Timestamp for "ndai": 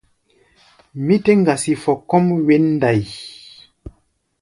2.75-3.01